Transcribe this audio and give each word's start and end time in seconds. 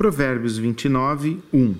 Provérbios 0.00 0.56
29, 0.56 1.42
1. 1.52 1.74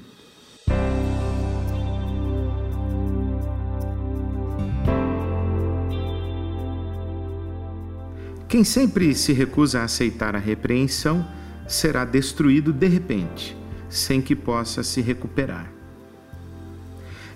Quem 8.47 8.63
sempre 8.63 9.15
se 9.15 9.33
recusa 9.33 9.81
a 9.81 9.85
aceitar 9.85 10.37
a 10.37 10.39
repreensão 10.39 11.27
será 11.67 12.05
destruído 12.05 12.75
de 12.75 12.89
repente, 12.89 13.57
sem 13.89 14.21
que 14.21 14.37
possa 14.37 14.83
se 14.83 15.01
recuperar. 15.01 15.73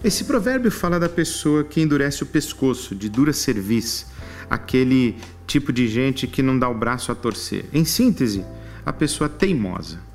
Esse 0.05 0.25
provérbio 0.25 0.71
fala 0.71 1.01
da 1.01 1.09
pessoa 1.09 1.65
que 1.65 1.81
endurece 1.81 2.25
o 2.25 2.27
pescoço, 2.27 2.95
de 2.95 3.09
dura 3.09 3.33
cerviz, 3.33 4.09
aquele 4.51 5.17
tipo 5.47 5.73
de 5.73 5.89
gente 5.89 6.27
que 6.27 6.43
não 6.43 6.59
dá 6.59 6.69
o 6.69 6.79
braço 6.79 7.11
a 7.11 7.15
torcer. 7.15 7.65
Em 7.73 7.87
síntese, 7.87 8.45
a 8.85 8.93
pessoa 8.93 9.31
teimosa. 9.31 10.13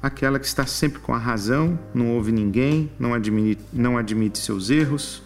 Aquela 0.00 0.38
que 0.38 0.46
está 0.46 0.64
sempre 0.64 1.00
com 1.00 1.12
a 1.12 1.18
razão, 1.18 1.78
não 1.92 2.14
ouve 2.14 2.30
ninguém, 2.30 2.90
não 3.00 3.14
admite, 3.14 3.60
não 3.72 3.98
admite 3.98 4.38
seus 4.38 4.70
erros, 4.70 5.22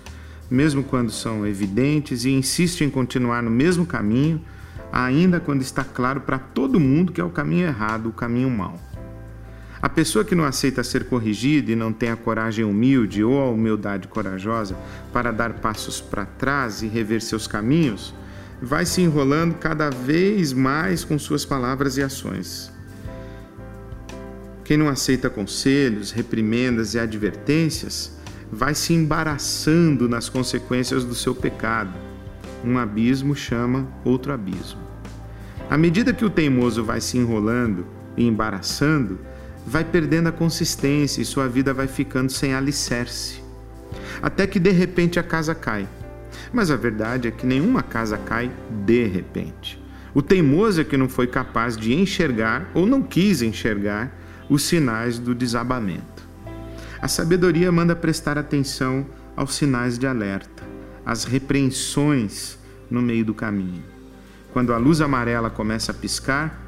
mesmo 0.50 0.82
quando 0.82 1.10
são 1.10 1.46
evidentes, 1.46 2.24
e 2.24 2.30
insiste 2.30 2.82
em 2.82 2.88
continuar 2.88 3.42
no 3.42 3.50
mesmo 3.50 3.84
caminho, 3.84 4.42
ainda 4.90 5.38
quando 5.38 5.60
está 5.60 5.84
claro 5.84 6.22
para 6.22 6.38
todo 6.38 6.80
mundo 6.80 7.12
que 7.12 7.20
é 7.20 7.24
o 7.24 7.30
caminho 7.30 7.66
errado, 7.66 8.08
o 8.08 8.12
caminho 8.12 8.50
mau. 8.50 8.80
A 9.82 9.88
pessoa 9.88 10.24
que 10.24 10.34
não 10.34 10.44
aceita 10.44 10.84
ser 10.84 11.04
corrigida 11.06 11.72
e 11.72 11.76
não 11.76 11.92
tem 11.92 12.08
a 12.08 12.16
coragem 12.16 12.64
humilde 12.64 13.22
ou 13.22 13.40
a 13.40 13.50
humildade 13.50 14.08
corajosa 14.08 14.76
para 15.12 15.32
dar 15.32 15.54
passos 15.54 16.00
para 16.00 16.24
trás 16.24 16.82
e 16.82 16.86
rever 16.86 17.20
seus 17.20 17.46
caminhos, 17.46 18.14
vai 18.62 18.86
se 18.86 19.02
enrolando 19.02 19.56
cada 19.56 19.90
vez 19.90 20.52
mais 20.52 21.04
com 21.04 21.18
suas 21.18 21.44
palavras 21.44 21.96
e 21.96 22.02
ações. 22.02 22.72
Quem 24.72 24.78
não 24.78 24.88
aceita 24.88 25.28
conselhos, 25.28 26.12
reprimendas 26.12 26.94
e 26.94 26.98
advertências 26.98 28.10
vai 28.50 28.74
se 28.74 28.94
embaraçando 28.94 30.08
nas 30.08 30.30
consequências 30.30 31.04
do 31.04 31.14
seu 31.14 31.34
pecado. 31.34 31.92
Um 32.64 32.78
abismo 32.78 33.36
chama 33.36 33.86
outro 34.02 34.32
abismo. 34.32 34.80
À 35.68 35.76
medida 35.76 36.14
que 36.14 36.24
o 36.24 36.30
teimoso 36.30 36.82
vai 36.82 37.02
se 37.02 37.18
enrolando 37.18 37.86
e 38.16 38.26
embaraçando, 38.26 39.18
vai 39.66 39.84
perdendo 39.84 40.30
a 40.30 40.32
consistência 40.32 41.20
e 41.20 41.26
sua 41.26 41.46
vida 41.46 41.74
vai 41.74 41.86
ficando 41.86 42.32
sem 42.32 42.54
alicerce. 42.54 43.42
Até 44.22 44.46
que 44.46 44.58
de 44.58 44.70
repente 44.70 45.18
a 45.18 45.22
casa 45.22 45.54
cai. 45.54 45.86
Mas 46.50 46.70
a 46.70 46.76
verdade 46.76 47.28
é 47.28 47.30
que 47.30 47.44
nenhuma 47.44 47.82
casa 47.82 48.16
cai 48.16 48.50
de 48.86 49.04
repente. 49.04 49.78
O 50.14 50.22
teimoso 50.22 50.80
é 50.80 50.84
que 50.84 50.96
não 50.96 51.10
foi 51.10 51.26
capaz 51.26 51.76
de 51.76 51.92
enxergar 51.92 52.70
ou 52.72 52.86
não 52.86 53.02
quis 53.02 53.42
enxergar 53.42 54.21
os 54.48 54.64
sinais 54.64 55.18
do 55.18 55.34
desabamento. 55.34 56.22
A 57.00 57.08
sabedoria 57.08 57.72
manda 57.72 57.96
prestar 57.96 58.38
atenção 58.38 59.06
aos 59.36 59.54
sinais 59.54 59.98
de 59.98 60.06
alerta, 60.06 60.62
às 61.04 61.24
repreensões 61.24 62.58
no 62.90 63.02
meio 63.02 63.24
do 63.24 63.34
caminho. 63.34 63.82
Quando 64.52 64.72
a 64.72 64.76
luz 64.76 65.00
amarela 65.00 65.50
começa 65.50 65.92
a 65.92 65.94
piscar, 65.94 66.60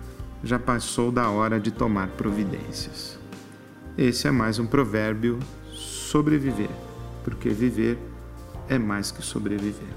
já 0.42 0.58
passou 0.58 1.12
da 1.12 1.28
hora 1.28 1.60
de 1.60 1.70
tomar 1.70 2.08
providências. 2.08 3.18
Esse 3.96 4.26
é 4.26 4.30
mais 4.30 4.58
um 4.58 4.66
provérbio 4.66 5.38
sobreviver, 5.72 6.70
porque 7.22 7.50
viver 7.50 7.98
é 8.68 8.78
mais 8.78 9.10
que 9.10 9.22
sobreviver. 9.22 9.94